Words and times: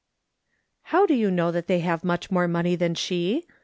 '*" 0.31 0.59
How 0.91 1.05
do 1.05 1.13
you 1.13 1.29
know 1.29 1.51
that 1.51 1.67
they 1.67 1.81
have 1.81 2.01
nmch 2.01 2.31
more 2.31 2.47
money 2.47 2.75
than 2.75 2.95
she 2.95 3.45